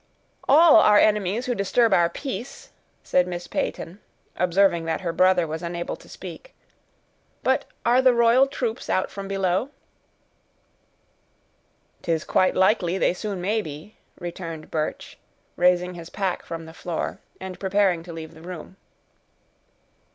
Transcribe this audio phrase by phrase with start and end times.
[0.49, 2.71] "All are enemies who disturb our peace,"
[3.03, 3.99] said Miss Peyton,
[4.35, 6.55] observing that her brother was unable to speak.
[7.43, 9.69] "But are the royal troops out from below?"
[12.01, 15.19] "'Tis quite likely they soon may be," returned Birch,
[15.55, 18.77] raising his pack from the floor, and preparing to leave the room.